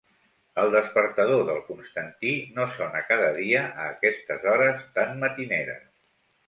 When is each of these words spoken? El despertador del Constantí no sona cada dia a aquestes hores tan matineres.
El 0.61 0.71
despertador 0.75 1.43
del 1.49 1.59
Constantí 1.67 2.33
no 2.57 2.67
sona 2.79 3.05
cada 3.13 3.29
dia 3.39 3.61
a 3.69 3.87
aquestes 3.95 4.53
hores 4.55 4.85
tan 4.99 5.19
matineres. 5.27 5.85